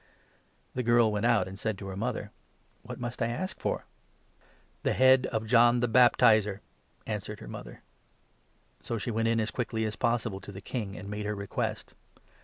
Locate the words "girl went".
0.81-1.27